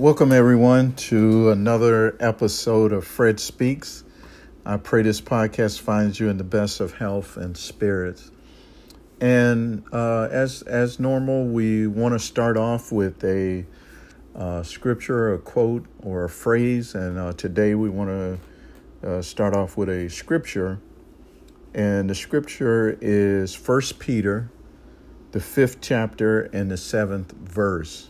[0.00, 4.02] Welcome, everyone, to another episode of Fred Speaks.
[4.64, 8.30] I pray this podcast finds you in the best of health and spirits.
[9.20, 13.66] And uh, as as normal, we want to start off with a
[14.34, 16.94] uh, scripture, a quote, or a phrase.
[16.94, 18.08] And uh, today we want
[19.02, 20.80] to uh, start off with a scripture.
[21.74, 24.50] And the scripture is First Peter,
[25.32, 28.09] the fifth chapter and the seventh verse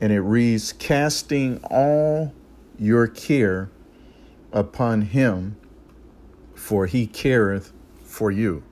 [0.00, 2.32] and it reads, Casting all
[2.78, 3.70] your care
[4.52, 5.56] upon him,
[6.54, 7.72] for he careth
[8.04, 8.62] for you.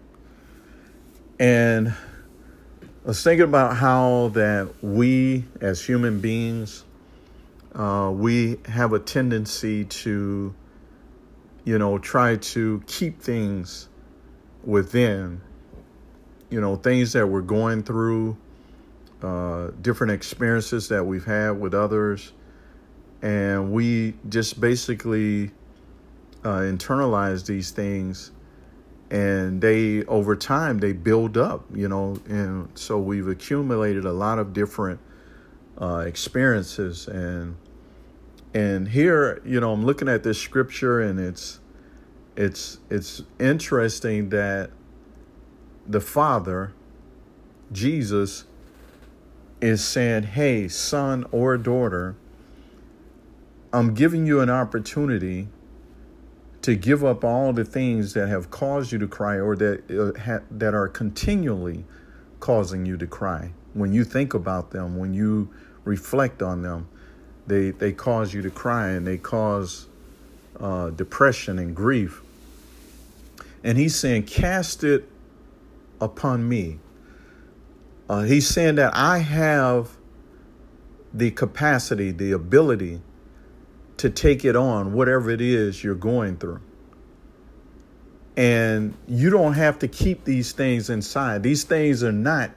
[1.38, 6.84] And I was thinking about how that we as human beings,
[7.75, 10.55] uh, we have a tendency to,
[11.64, 13.88] you know, try to keep things
[14.62, 15.41] within,
[16.50, 18.36] you know, things that we're going through,
[19.25, 22.33] uh, different experiences that we've had with others,
[23.22, 25.50] and we just basically
[26.44, 28.33] uh, internalize these things,
[29.11, 34.39] and they over time they build up, you know, and so we've accumulated a lot
[34.39, 35.00] of different
[35.81, 37.56] uh, experiences, and
[38.53, 41.61] and here, you know, I'm looking at this scripture, and it's
[42.36, 44.70] it's it's interesting that
[45.86, 46.75] the Father,
[47.72, 48.44] Jesus
[49.64, 52.14] is saying, hey, son or daughter,
[53.72, 55.48] I'm giving you an opportunity
[56.60, 60.18] to give up all the things that have caused you to cry or that uh,
[60.20, 61.84] ha- that are continually
[62.40, 63.52] causing you to cry.
[63.72, 65.48] When you think about them, when you
[65.84, 66.86] reflect on them,
[67.46, 69.86] they they cause you to cry and they cause
[70.60, 72.20] uh, depression and grief.
[73.62, 75.08] And he's saying, cast it
[76.02, 76.80] upon me.
[78.08, 79.97] Uh, he's saying that I have
[81.12, 83.00] the capacity, the ability
[83.97, 86.60] to take it on, whatever it is you're going through.
[88.37, 91.42] And you don't have to keep these things inside.
[91.42, 92.50] These things are not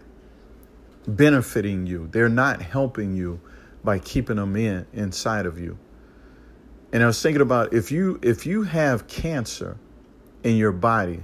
[1.08, 2.10] benefiting you.
[2.12, 3.40] They're not helping you
[3.84, 5.78] by keeping them in inside of you.
[6.92, 9.78] And I was thinking about if you if you have cancer
[10.44, 11.22] in your body,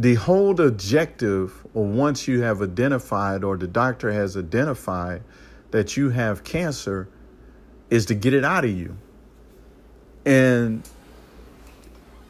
[0.00, 5.22] the whole objective, or once you have identified, or the doctor has identified
[5.72, 7.06] that you have cancer,
[7.90, 8.96] is to get it out of you.
[10.24, 10.88] And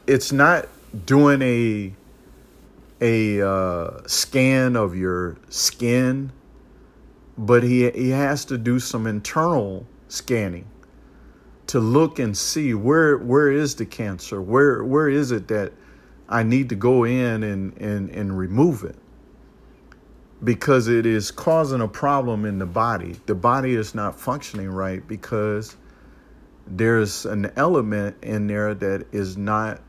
[0.05, 0.67] it's not
[1.05, 1.93] doing a
[2.99, 6.33] a uh, scan of your skin,
[7.37, 10.65] but he he has to do some internal scanning
[11.67, 15.71] to look and see where where is the cancer, where where is it that
[16.31, 18.95] I need to go in and, and, and remove it
[20.43, 23.17] because it is causing a problem in the body.
[23.25, 25.75] The body is not functioning right because
[26.65, 29.81] there's an element in there that is not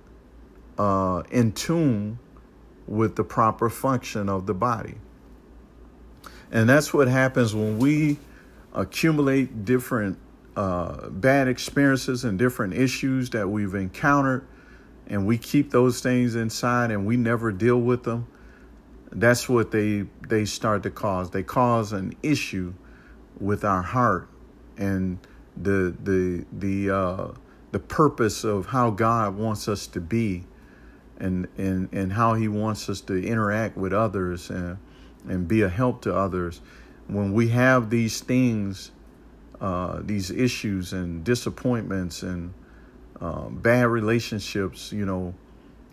[0.78, 2.18] uh, in tune
[2.86, 4.96] with the proper function of the body.
[6.50, 8.18] And that's what happens when we
[8.74, 10.18] accumulate different
[10.56, 14.46] uh, bad experiences and different issues that we've encountered
[15.06, 18.26] and we keep those things inside and we never deal with them,
[19.10, 21.30] that's what they they start to cause.
[21.30, 22.72] They cause an issue
[23.40, 24.28] with our heart
[24.76, 25.18] and
[25.56, 27.28] the the the uh,
[27.72, 30.44] the purpose of how God wants us to be
[31.18, 34.78] and and and how he wants us to interact with others and
[35.28, 36.60] and be a help to others.
[37.06, 38.92] When we have these things,
[39.60, 42.54] uh, these issues and disappointments and
[43.22, 45.32] uh, bad relationships, you know,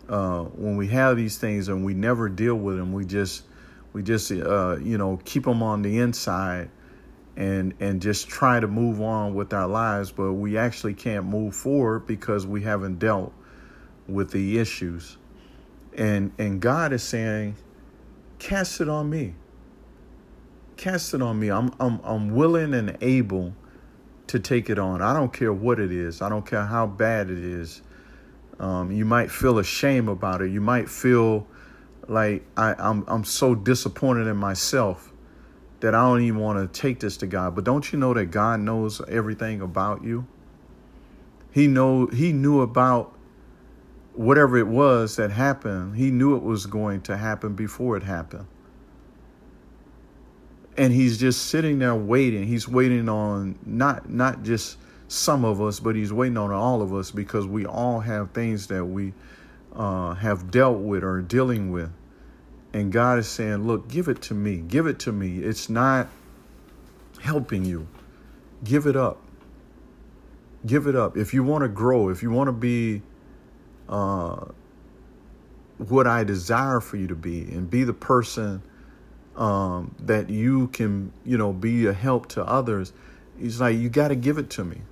[0.08, 3.44] uh, when we have these things and we never deal with them, we just
[3.92, 6.70] we just uh, you know keep them on the inside
[7.36, 11.54] and and just try to move on with our lives, but we actually can't move
[11.54, 13.32] forward because we haven't dealt
[14.08, 15.16] with the issues.
[15.96, 17.54] And and God is saying,
[18.40, 19.34] cast it on me.
[20.76, 21.48] Cast it on me.
[21.48, 23.54] I'm I'm I'm willing and able
[24.30, 25.02] to take it on.
[25.02, 26.22] I don't care what it is.
[26.22, 27.82] I don't care how bad it is.
[28.60, 30.52] Um, you might feel ashamed about it.
[30.52, 31.48] You might feel
[32.06, 35.12] like I, I'm I'm so disappointed in myself
[35.80, 37.56] that I don't even want to take this to God.
[37.56, 40.26] But don't you know that God knows everything about you?
[41.50, 43.12] He know he knew about
[44.12, 45.96] whatever it was that happened.
[45.96, 48.46] He knew it was going to happen before it happened
[50.76, 52.46] and he's just sitting there waiting.
[52.46, 54.78] He's waiting on not not just
[55.08, 58.68] some of us, but he's waiting on all of us because we all have things
[58.68, 59.12] that we
[59.74, 61.90] uh, have dealt with or dealing with.
[62.72, 64.58] And God is saying, "Look, give it to me.
[64.58, 65.38] Give it to me.
[65.38, 66.08] It's not
[67.20, 67.88] helping you.
[68.64, 69.18] give it up.
[70.66, 71.16] Give it up.
[71.16, 73.02] If you want to grow, if you want to be
[73.88, 74.46] uh,
[75.78, 78.62] what I desire for you to be, and be the person
[79.40, 82.92] um, that you can, you know, be a help to others,
[83.38, 84.82] he's like, you got to give it to me.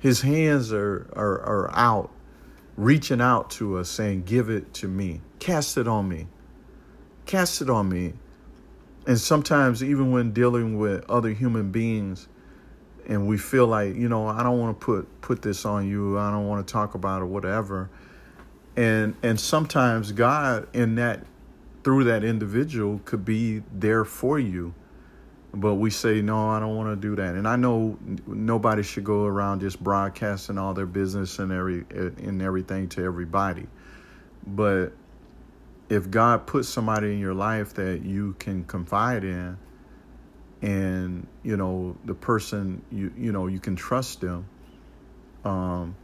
[0.00, 2.10] His hands are, are, are out,
[2.76, 5.20] reaching out to us, saying, Give it to me.
[5.38, 6.26] Cast it on me.
[7.24, 8.14] Cast it on me.
[9.06, 12.26] And sometimes, even when dealing with other human beings,
[13.06, 16.18] and we feel like, you know, I don't want to put put this on you.
[16.18, 17.88] I don't want to talk about it, whatever.
[18.76, 21.24] And and sometimes God in that
[21.84, 24.74] through that individual could be there for you.
[25.54, 27.34] But we say no i don't want to do that.
[27.34, 32.40] And i know nobody should go around just broadcasting all their business and every and
[32.40, 33.66] everything to everybody.
[34.46, 34.92] But
[35.92, 39.58] if god puts somebody in your life that you can confide in
[40.62, 44.46] and you know the person you you know you can trust them
[45.44, 45.94] um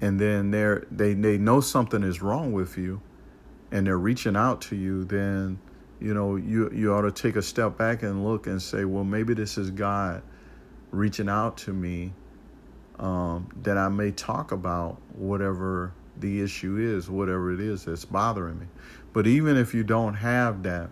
[0.00, 3.00] and then they're they they know something is wrong with you
[3.70, 5.58] and they're reaching out to you then
[6.00, 9.04] you know, you you ought to take a step back and look and say, well,
[9.04, 10.22] maybe this is God
[10.90, 12.12] reaching out to me
[12.98, 18.58] um, that I may talk about whatever the issue is, whatever it is that's bothering
[18.58, 18.66] me.
[19.12, 20.90] But even if you don't have that,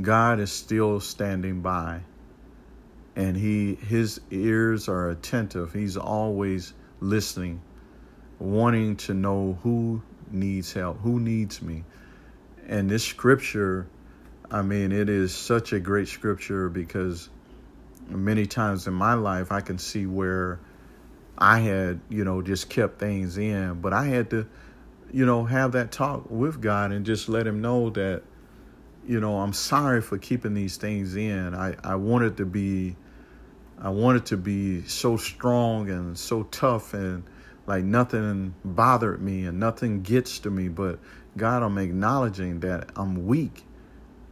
[0.00, 2.00] God is still standing by,
[3.16, 5.74] and he his ears are attentive.
[5.74, 7.60] He's always listening,
[8.38, 10.02] wanting to know who
[10.32, 11.84] needs help, who needs me
[12.68, 13.86] and this scripture,
[14.50, 17.28] I mean, it is such a great scripture because
[18.08, 20.58] many times in my life I can see where
[21.38, 24.46] I had, you know, just kept things in, but I had to,
[25.12, 28.22] you know, have that talk with God and just let him know that,
[29.06, 31.54] you know, I'm sorry for keeping these things in.
[31.54, 32.96] I, I wanted to be
[33.78, 37.22] I wanted to be so strong and so tough and
[37.66, 40.98] like nothing bothered me and nothing gets to me, but
[41.36, 43.64] God, I'm acknowledging that I'm weak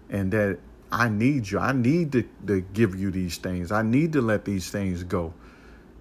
[0.08, 0.58] and that
[0.92, 1.58] I need you.
[1.58, 3.72] I need to, to give you these things.
[3.72, 5.34] I need to let these things go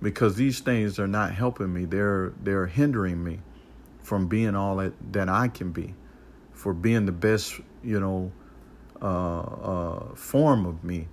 [0.01, 1.85] because these things are not helping me.
[1.85, 3.39] They're they're hindering me
[4.03, 5.95] from being all that, that I can be,
[6.51, 8.31] for being the best, you know,
[9.01, 11.07] uh, uh, form of me.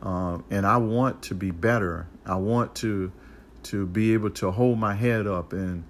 [0.00, 2.06] Uh, and I want to be better.
[2.24, 3.10] I want to
[3.64, 5.84] to be able to hold my head up and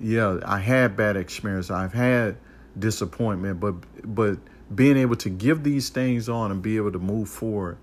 [0.00, 1.70] yeah, I had bad experience.
[1.70, 2.36] I've had
[2.78, 3.74] disappointment, but
[4.04, 4.38] but
[4.74, 7.78] being able to give these things on and be able to move forward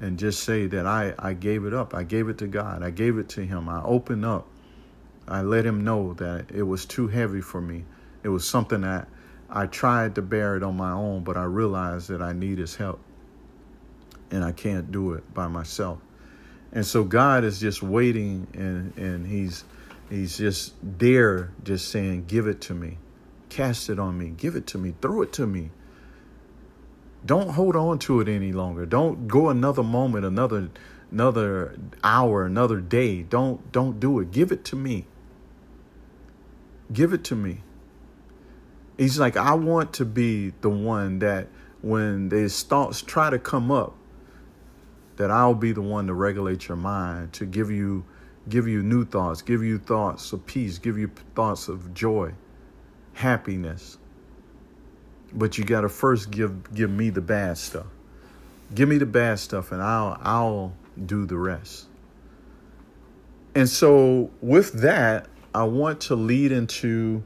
[0.00, 1.94] and just say that I, I gave it up.
[1.94, 2.82] I gave it to God.
[2.82, 3.68] I gave it to him.
[3.68, 4.46] I opened up.
[5.28, 7.84] I let him know that it was too heavy for me.
[8.22, 9.08] It was something that
[9.48, 12.74] I tried to bear it on my own, but I realized that I need his
[12.74, 13.00] help.
[14.30, 15.98] And I can't do it by myself.
[16.74, 19.64] And so God is just waiting and, and he's
[20.10, 22.98] he's just there just saying, Give it to me.
[23.48, 24.34] Cast it on me.
[24.36, 24.94] Give it to me.
[25.00, 25.70] Throw it to me.
[27.24, 28.84] Don't hold on to it any longer.
[28.84, 30.68] Don't go another moment, another
[31.10, 33.22] another hour, another day.
[33.22, 34.32] Don't don't do it.
[34.32, 35.06] Give it to me.
[36.92, 37.62] Give it to me.
[38.98, 41.48] He's like, I want to be the one that
[41.82, 43.96] when these thoughts try to come up,
[45.16, 48.04] that I'll be the one to regulate your mind, to give you
[48.48, 52.32] give you new thoughts, give you thoughts of peace, give you thoughts of joy
[53.14, 53.98] happiness.
[55.32, 57.86] But you got to first give give me the bad stuff.
[58.74, 60.72] Give me the bad stuff and I'll I'll
[61.06, 61.86] do the rest.
[63.54, 67.22] And so with that, I want to lead into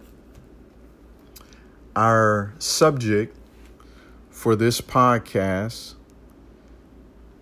[1.97, 3.35] our subject
[4.31, 5.95] for this podcast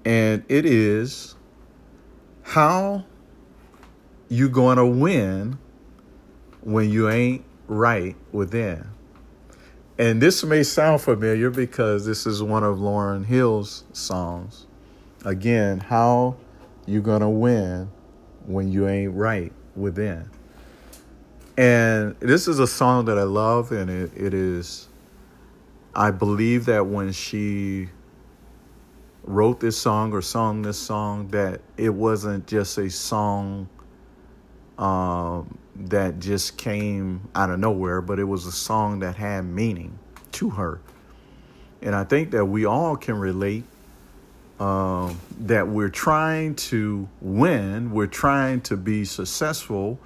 [0.06, 1.34] and it is
[2.44, 3.04] how
[4.28, 5.58] you going to win
[6.60, 8.86] when you ain't right within.
[9.98, 14.66] And this may sound familiar because this is one of Lauryn Hill's songs.
[15.24, 16.36] Again, how
[16.86, 17.90] you gonna win
[18.46, 20.30] when you ain't right within.
[21.56, 24.88] And this is a song that I love, and it, it is,
[25.96, 27.88] I believe that when she
[29.26, 33.68] wrote this song or sung this song, that it wasn't just a song
[34.78, 39.98] um, that just came out of nowhere, but it was a song that had meaning
[40.32, 40.80] to her.
[41.82, 43.64] And I think that we all can relate
[44.58, 49.98] um, that we're trying to win, we're trying to be successful,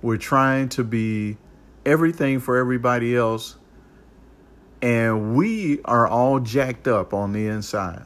[0.00, 1.36] we're trying to be
[1.84, 3.56] everything for everybody else,
[4.80, 8.04] and we are all jacked up on the inside.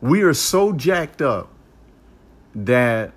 [0.00, 1.48] We are so jacked up
[2.54, 3.12] that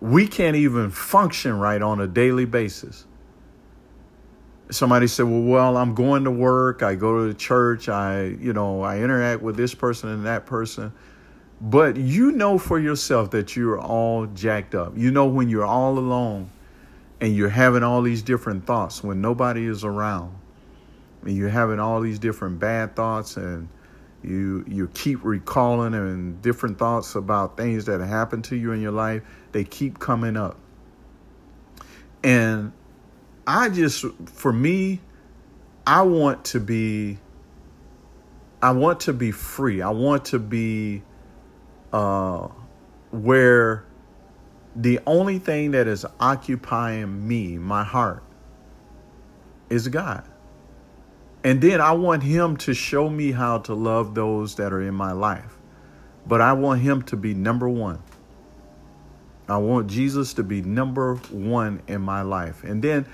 [0.00, 3.06] we can't even function right on a daily basis.
[4.70, 6.82] Somebody said, "Well, well, I'm going to work.
[6.82, 7.88] I go to the church.
[7.88, 10.92] I, you know, I interact with this person and that person."
[11.62, 14.94] But you know for yourself that you're all jacked up.
[14.96, 16.50] You know when you're all alone
[17.20, 20.34] and you're having all these different thoughts when nobody is around.
[21.22, 23.68] And you're having all these different bad thoughts and
[24.22, 28.92] you you keep recalling and different thoughts about things that happened to you in your
[28.92, 30.58] life they keep coming up.
[32.22, 32.72] And
[33.46, 35.00] i just for me
[35.84, 37.18] i want to be
[38.62, 39.82] i want to be free.
[39.82, 41.02] I want to be
[41.92, 42.48] uh
[43.10, 43.84] where
[44.74, 48.22] the only thing that is occupying me my heart
[49.68, 50.26] is god
[51.44, 54.94] and then I want him to show me how to love those that are in
[54.94, 55.56] my life.
[56.26, 58.00] But I want him to be number one.
[59.48, 62.62] I want Jesus to be number one in my life.
[62.62, 63.06] And then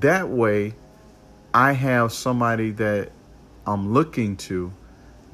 [0.00, 0.74] that way,
[1.52, 3.12] I have somebody that
[3.66, 4.72] I'm looking to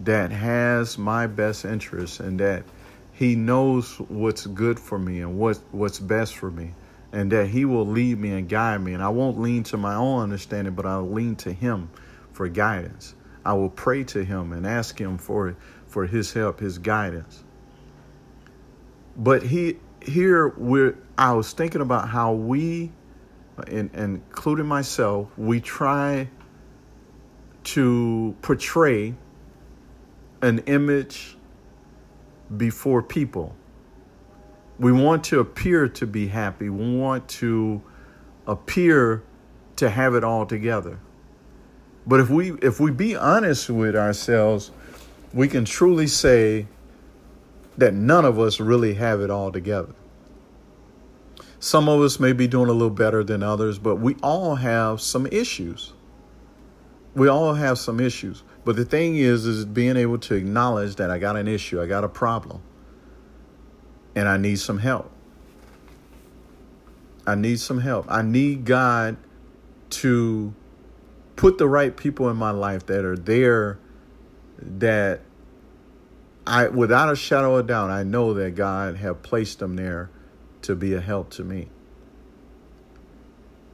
[0.00, 2.64] that has my best interests and that
[3.12, 6.73] he knows what's good for me and what, what's best for me.
[7.12, 8.92] And that he will lead me and guide me.
[8.92, 11.90] And I won't lean to my own understanding, but I'll lean to him
[12.40, 13.14] for guidance.
[13.44, 15.54] I will pray to him and ask him for
[15.87, 17.44] for his help, his guidance.
[19.14, 22.92] But he here we I was thinking about how we
[23.68, 26.30] and, and including myself, we try
[27.64, 29.14] to portray
[30.40, 31.37] an image
[32.56, 33.54] before people.
[34.78, 36.70] We want to appear to be happy.
[36.70, 37.82] We want to
[38.47, 39.25] appear
[39.76, 41.00] to have it all together.
[42.07, 44.71] But if we if we be honest with ourselves,
[45.33, 46.66] we can truly say
[47.76, 49.95] that none of us really have it all together.
[51.59, 55.00] Some of us may be doing a little better than others, but we all have
[55.00, 55.92] some issues.
[57.14, 58.42] We all have some issues.
[58.64, 61.87] But the thing is is being able to acknowledge that I got an issue, I
[61.87, 62.62] got a problem,
[64.14, 65.11] and I need some help.
[67.26, 68.07] I need some help.
[68.09, 69.16] I need God
[69.90, 70.54] to
[71.40, 73.78] put the right people in my life that are there
[74.59, 75.23] that
[76.47, 80.11] I without a shadow of doubt I know that God have placed them there
[80.61, 81.68] to be a help to me.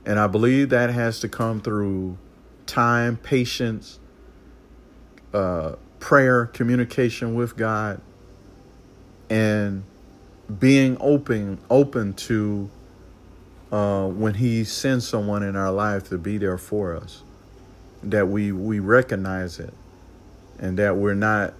[0.04, 2.18] And I believe that has to come through
[2.66, 3.98] time, patience,
[5.34, 8.00] uh, prayer, communication with God,
[9.28, 9.82] and
[10.60, 12.70] being open open to
[13.72, 17.24] uh, when He sends someone in our life to be there for us
[18.02, 19.74] that we we recognize it
[20.58, 21.54] and that we're not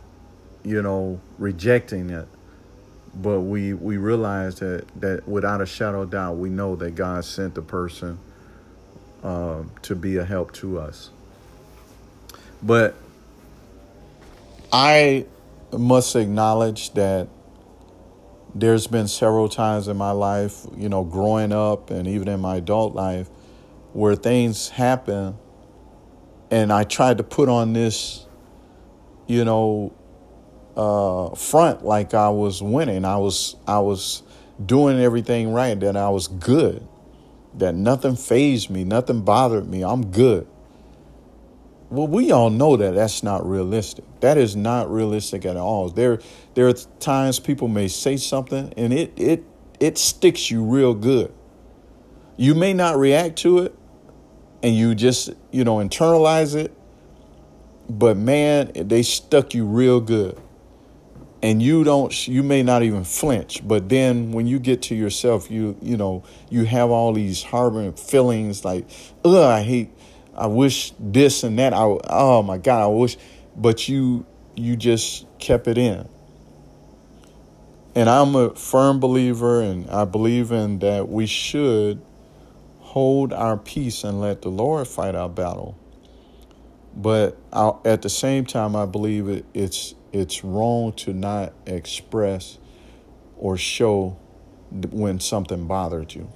[0.64, 2.28] you know rejecting it
[3.14, 7.25] but we we realize that that without a shadow of doubt we know that God
[7.25, 8.19] sent the person
[9.26, 11.11] uh, to be a help to us.
[12.62, 12.95] But
[14.73, 15.26] I
[15.73, 17.28] must acknowledge that
[18.55, 22.57] there's been several times in my life, you know, growing up and even in my
[22.57, 23.28] adult life,
[23.93, 25.37] where things happen
[26.50, 28.26] and I tried to put on this,
[29.26, 29.92] you know,
[30.76, 33.04] uh, front like I was winning.
[33.04, 34.22] I was I was
[34.64, 35.78] doing everything right.
[35.78, 36.86] That I was good.
[37.54, 38.84] That nothing phased me.
[38.84, 39.82] Nothing bothered me.
[39.82, 40.46] I'm good.
[41.88, 44.04] Well, we all know that that's not realistic.
[44.20, 45.88] That is not realistic at all.
[45.88, 46.18] There,
[46.54, 49.44] there are times people may say something and it it
[49.78, 51.32] it sticks you real good.
[52.36, 53.74] You may not react to it,
[54.66, 56.76] and you just, you know, internalize it.
[57.88, 60.37] But man, they stuck you real good.
[61.40, 65.52] And you don't you may not even flinch, but then when you get to yourself,
[65.52, 68.88] you you know, you have all these harboring feelings like,
[69.25, 69.90] ugh, I hate
[70.35, 71.73] I wish this and that.
[71.73, 73.16] I oh my God, I wish
[73.56, 76.08] but you you just kept it in.
[77.94, 82.02] And I'm a firm believer and I believe in that we should
[82.96, 85.76] hold our peace and let the Lord fight our battle.
[86.96, 92.56] But I, at the same time, I believe it, it's it's wrong to not express
[93.36, 94.16] or show
[94.70, 96.32] when something bothered you.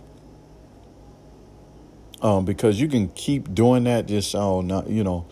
[2.20, 5.26] Um, because you can keep doing that, just oh, not you know,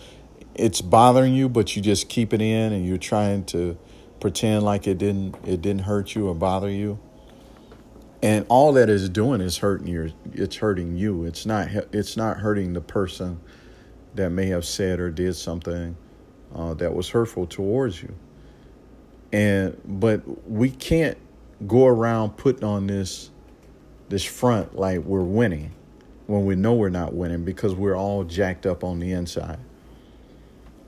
[0.54, 3.76] it's bothering you, but you just keep it in and you're trying to
[4.18, 6.98] pretend like it didn't it didn't hurt you or bother you
[8.22, 12.38] and all that is doing is hurting your it's hurting you it's not it's not
[12.38, 13.40] hurting the person
[14.14, 15.96] that may have said or did something
[16.54, 18.14] uh, that was hurtful towards you
[19.32, 21.18] and but we can't
[21.66, 23.30] go around putting on this
[24.08, 25.74] this front like we're winning
[26.26, 29.58] when we know we're not winning because we're all jacked up on the inside.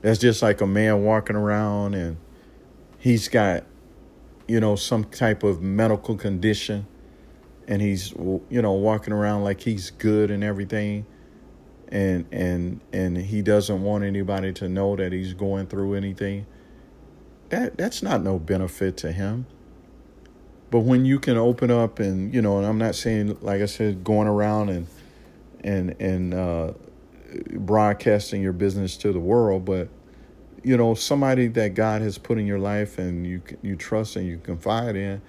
[0.01, 2.17] That's just like a man walking around and
[2.99, 3.63] he's got,
[4.47, 6.85] you know, some type of medical condition
[7.71, 11.05] and he's, you know, walking around like he's good and everything.
[11.87, 16.45] And, and, and he doesn't want anybody to know that he's going through anything.
[17.47, 19.45] That, that's not no benefit to him.
[20.69, 23.67] But when you can open up and, you know, and I'm not saying, like I
[23.67, 24.87] said, going around and,
[25.63, 26.73] and, and, uh,
[27.51, 29.87] broadcasting your business to the world, but
[30.61, 34.27] you know somebody that God has put in your life and you you trust and
[34.27, 35.21] you confide in,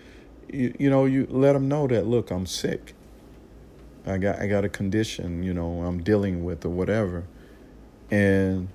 [0.53, 2.95] you, you know you let them know that look I'm sick.
[4.07, 7.25] I got I got a condition you know I'm dealing with or whatever,
[8.11, 8.69] and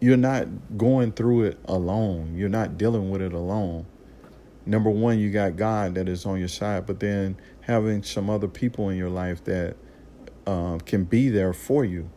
[0.00, 2.34] you're not going through it alone.
[2.36, 3.86] You're not dealing with it alone.
[4.66, 8.48] Number one, you got God that is on your side, but then having some other
[8.48, 9.76] people in your life that
[10.46, 12.08] uh, can be there for you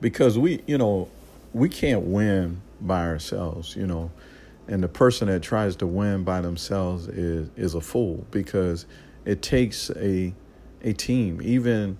[0.00, 1.08] because we, you know,
[1.52, 4.10] we can't win by ourselves, you know.
[4.68, 8.86] And the person that tries to win by themselves is is a fool because
[9.24, 10.34] it takes a
[10.82, 11.98] a team, even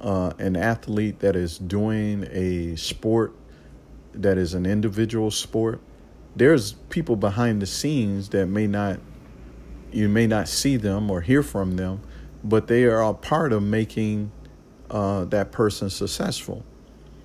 [0.00, 3.34] uh, an athlete that is doing a sport
[4.14, 5.80] that is an individual sport.
[6.34, 8.98] There's people behind the scenes that may not
[9.92, 12.00] you may not see them or hear from them,
[12.42, 14.32] but they are a part of making
[14.90, 16.64] uh, that person successful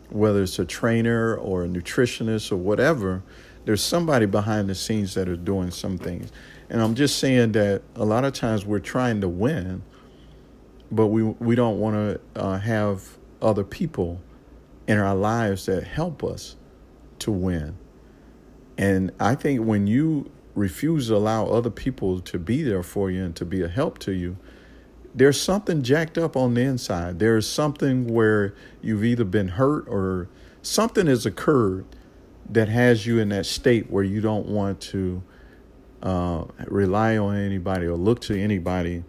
[0.10, 3.24] whether it's a trainer or a nutritionist or whatever,
[3.68, 6.32] there's somebody behind the scenes that are doing some things.
[6.70, 9.84] And I'm just saying that a lot of times we're trying to win,
[10.90, 14.22] but we we don't want to uh, have other people
[14.88, 16.56] in our lives that help us
[17.20, 17.78] to win.
[18.78, 23.22] And I think when you refuse to allow other people to be there for you
[23.22, 24.38] and to be a help to you,
[25.14, 27.20] there's something jacked up on the inside.
[27.20, 30.30] There's something where you've either been hurt or
[30.62, 31.84] something has occurred
[32.52, 35.22] that has you in that state where you don't want to
[36.02, 39.04] uh, rely on anybody or look to anybody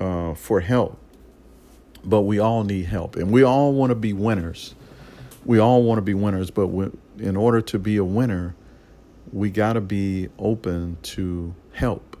[0.00, 0.98] uh, for help.
[2.04, 4.74] But we all need help, and we all want to be winners.
[5.44, 8.56] We all want to be winners, but we, in order to be a winner,
[9.32, 12.16] we got to be open to help.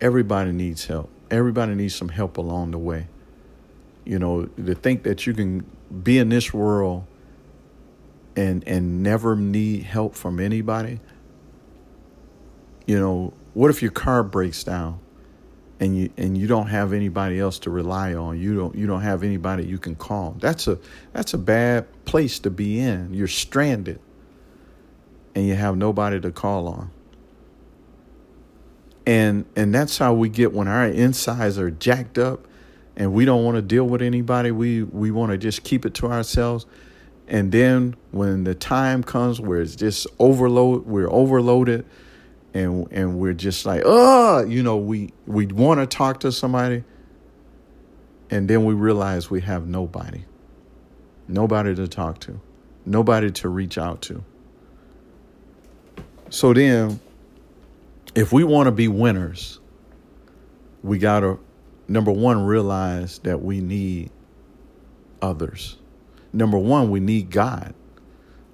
[0.00, 3.08] Everybody needs help everybody needs some help along the way.
[4.04, 5.66] You know, to think that you can
[6.02, 7.06] be in this world
[8.38, 11.00] and and never need help from anybody.
[12.86, 15.00] You know, what if your car breaks down
[15.80, 18.38] and you and you don't have anybody else to rely on?
[18.40, 20.36] You don't you don't have anybody you can call.
[20.38, 20.78] That's a
[21.12, 23.12] that's a bad place to be in.
[23.12, 24.00] You're stranded
[25.34, 26.90] and you have nobody to call on
[29.08, 32.46] and and that's how we get when our insides are jacked up
[32.94, 35.94] and we don't want to deal with anybody we we want to just keep it
[35.94, 36.66] to ourselves
[37.28, 41.84] and then when the time comes where it's just overload we're overloaded
[42.54, 46.84] and and we're just like oh you know we we want to talk to somebody.
[48.30, 50.24] And then we realize we have nobody.
[51.28, 52.40] Nobody to talk to.
[52.84, 54.24] Nobody to reach out to.
[56.30, 57.00] So then
[58.14, 59.60] if we want to be winners,
[60.82, 61.38] we got to,
[61.86, 64.10] number one, realize that we need
[65.22, 65.76] others.
[66.32, 67.74] Number one, we need God.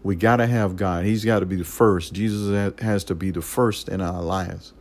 [0.02, 1.04] We got to have God.
[1.04, 2.12] He's got to be the first.
[2.12, 4.72] Jesus has to be the first in our lives.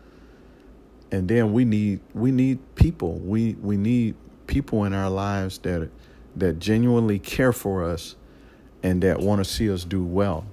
[1.11, 3.19] And then we need we need people.
[3.19, 4.15] We we need
[4.47, 5.89] people in our lives that
[6.35, 8.15] that genuinely care for us
[8.81, 10.45] and that want to see us do well.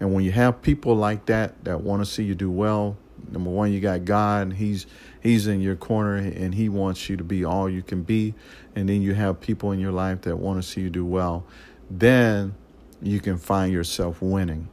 [0.00, 2.96] And when you have people like that that want to see you do well,
[3.28, 4.86] Number one, you got God, and He's
[5.20, 8.34] He's in your corner, and He wants you to be all you can be.
[8.74, 11.44] And then you have people in your life that want to see you do well.
[11.90, 12.54] Then
[13.02, 14.68] you can find yourself winning.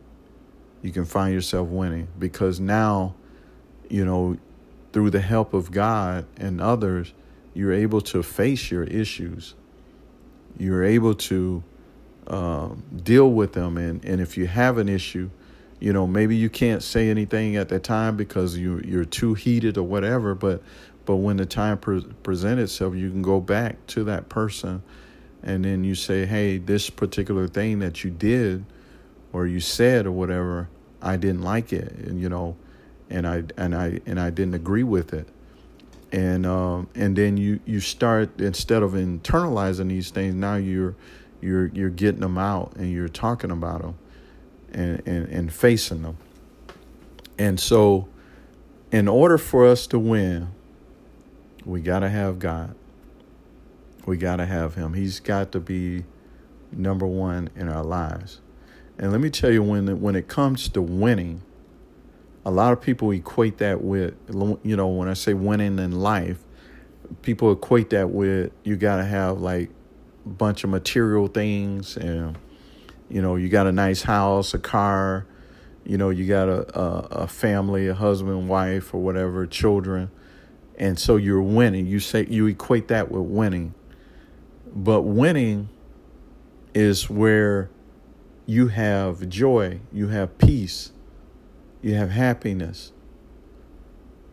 [0.82, 3.16] You can find yourself winning because now,
[3.90, 4.38] you know,
[4.94, 7.14] through the help of God and others,
[7.54, 9.56] you're able to face your issues.
[10.58, 11.64] You're able to
[12.28, 15.30] uh, deal with them, and and if you have an issue
[15.80, 19.78] you know maybe you can't say anything at that time because you you're too heated
[19.78, 20.62] or whatever but
[21.06, 24.82] but when the time pre- presents itself you can go back to that person
[25.44, 28.66] and then you say hey this particular thing that you did
[29.34, 30.70] or you said or whatever
[31.02, 32.56] I didn't like it and you know
[33.10, 35.28] and I and I and I didn't agree with it
[36.12, 40.96] and um, and then you you start instead of internalizing these things now you're
[41.42, 43.96] you're you're getting them out and you're talking about them
[44.72, 46.18] and, and, and facing them.
[47.38, 48.08] And so
[48.92, 50.50] in order for us to win,
[51.66, 52.76] we got to have God.
[54.08, 54.94] We got to have Him.
[54.94, 56.06] He's got to be
[56.72, 58.40] number one in our lives.
[58.98, 61.42] And let me tell you, when when it comes to winning,
[62.46, 64.16] a lot of people equate that with,
[64.64, 66.40] you know, when I say winning in life,
[67.22, 69.70] people equate that with you got to have like
[70.26, 72.38] a bunch of material things and,
[73.10, 75.26] you know, you got a nice house, a car,
[75.84, 80.10] you know, you got a, a, a family, a husband, wife, or whatever, children.
[80.78, 81.86] And so you're winning.
[81.88, 83.74] You say you equate that with winning.
[84.78, 85.70] But winning
[86.76, 87.72] is where
[88.46, 90.92] you have joy, you have peace,
[91.82, 92.92] you have happiness.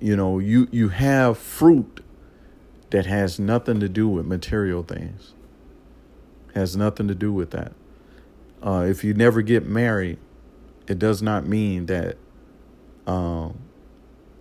[0.01, 2.05] You know, you you have fruit
[2.91, 5.33] that has nothing to do with material things.
[6.55, 7.73] Has nothing to do with that.
[8.63, 10.19] Uh, if you never get married,
[10.87, 12.19] it does not mean that
[13.07, 13.61] um,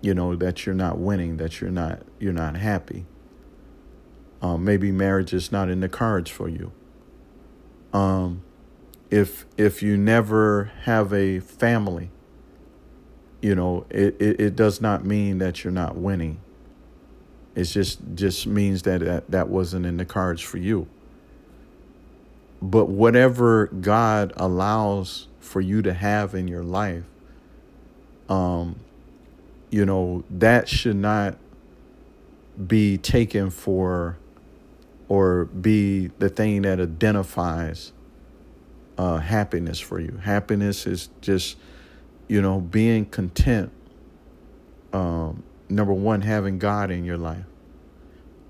[0.01, 3.05] you know that you're not winning, that you're not you're not happy.
[4.43, 6.73] Um, maybe marriage is not in the cards for you.
[7.93, 8.43] Um,
[9.09, 12.11] if if you never have a family,
[13.41, 16.41] you know, it, it, it does not mean that you're not winning.
[17.55, 20.87] It just just means that, that that wasn't in the cards for you.
[22.61, 27.03] But whatever God allows for you to have in your life,
[28.27, 28.75] um,
[29.69, 31.37] you know, that should not
[32.67, 34.17] be taken for
[35.07, 37.93] or be the thing that identifies
[38.97, 40.19] uh, happiness for you.
[40.23, 41.57] Happiness is just,
[42.27, 43.71] you know, being content.
[44.91, 47.45] Um, number one, having God in your life,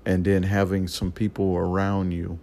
[0.04, 2.38] and then having some people around you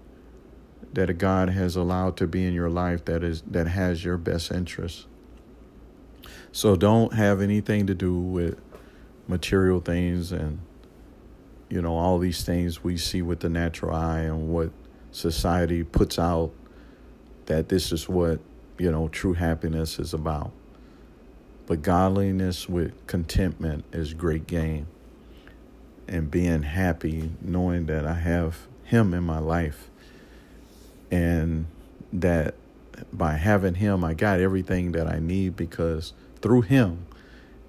[0.94, 4.52] that God has allowed to be in your life that is that has your best
[4.52, 5.08] interests.
[6.52, 8.60] So don't have anything to do with
[9.28, 10.60] material things and
[11.72, 14.72] you know all these things we see with the natural eye and what
[15.12, 16.52] society puts out
[17.46, 18.40] that this is what
[18.78, 20.52] you know true happiness is about.
[21.66, 24.88] But godliness with contentment is great gain.
[26.08, 29.90] And being happy knowing that i have him in my life
[31.10, 31.68] and
[32.12, 32.56] that
[33.14, 37.06] by having him i got everything that i need because through him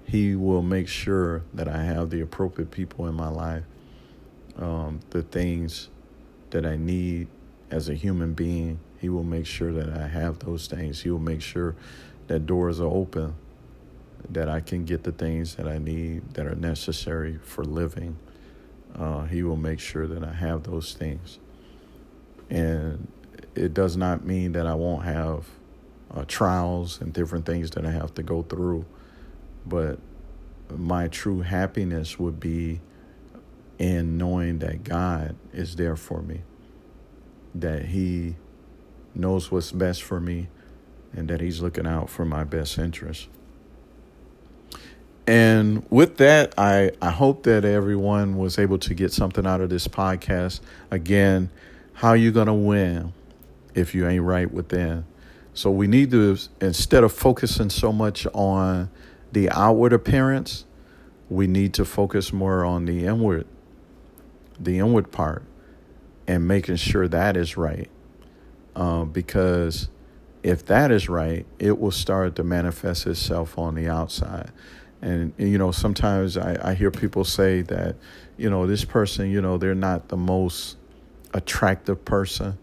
[0.05, 3.63] he will make sure that I have the appropriate people in my life,
[4.57, 5.89] um, the things
[6.51, 7.27] that I need
[7.71, 8.79] as a human being.
[8.99, 11.01] He will make sure that I have those things.
[11.01, 11.75] He will make sure
[12.27, 13.35] that doors are open,
[14.29, 18.17] that I can get the things that I need that are necessary for living.
[18.95, 21.39] Uh, he will make sure that I have those things.
[22.49, 23.07] And
[23.55, 25.45] it does not mean that I won't have
[26.13, 28.85] uh, trials and different things that I have to go through
[29.65, 29.99] but
[30.75, 32.81] my true happiness would be
[33.83, 36.39] in knowing that God is there for me,
[37.53, 38.37] that He
[39.13, 40.47] knows what's best for me,
[41.11, 43.27] and that He's looking out for my best interest.
[45.27, 49.69] And with that, I, I hope that everyone was able to get something out of
[49.69, 50.61] this podcast.
[50.89, 51.49] Again,
[51.91, 53.11] how you going to win
[53.75, 55.03] if you ain't right within?
[55.53, 58.89] So we need to, instead of focusing so much on
[59.33, 60.63] the outward appearance,
[61.29, 63.45] we need to focus more on the inward,
[64.59, 65.43] the inward part,
[66.27, 67.89] and making sure that is right.
[68.75, 69.89] Uh, because
[70.41, 74.51] if that is right, it will start to manifest itself on the outside.
[75.01, 77.97] And, you know, sometimes I, I hear people say that,
[78.37, 80.77] you know, this person, you know, they're not the most
[81.33, 82.57] attractive person,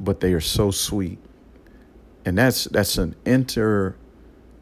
[0.00, 1.18] but they are so sweet.
[2.24, 3.96] And that's that's an inter,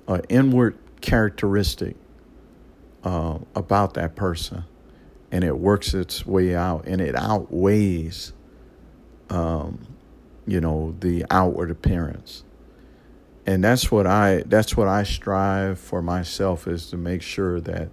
[0.08, 1.96] uh, inward characteristic
[3.04, 4.64] uh, about that person,
[5.32, 8.32] and it works its way out, and it outweighs,
[9.28, 9.86] um,
[10.46, 12.44] you know, the outward appearance.
[13.46, 17.88] And that's what I that's what I strive for myself is to make sure that,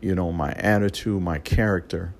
[0.00, 2.14] you know, my attitude, my character,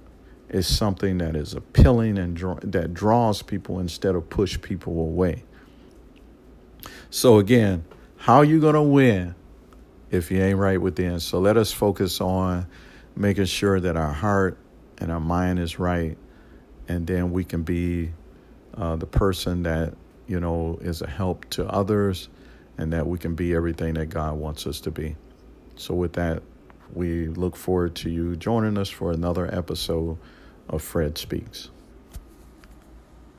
[0.49, 5.45] is something that is appealing and draw, that draws people instead of push people away.
[7.09, 7.85] So again,
[8.17, 9.35] how you to win
[10.11, 11.21] if you ain't right within.
[11.21, 12.67] So let us focus on
[13.21, 14.57] making sure that our heart
[14.97, 16.17] and our mind is right,
[16.89, 18.11] and then we can be
[18.77, 19.95] uh, the person that
[20.27, 22.31] you know is a help to others,
[22.79, 25.17] and that we can be everything that God wants us to be.
[25.77, 26.43] So with that,
[26.95, 30.17] we look forward to you joining us for another episode
[30.69, 31.71] of Fred Speaks.